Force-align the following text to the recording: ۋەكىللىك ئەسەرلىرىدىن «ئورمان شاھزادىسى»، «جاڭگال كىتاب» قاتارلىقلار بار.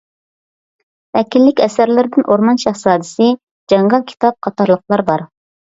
ۋەكىللىك 1.17 1.61
ئەسەرلىرىدىن 1.65 2.27
«ئورمان 2.33 2.59
شاھزادىسى»، 2.65 3.29
«جاڭگال 3.75 4.09
كىتاب» 4.15 4.43
قاتارلىقلار 4.51 5.09
بار. 5.15 5.29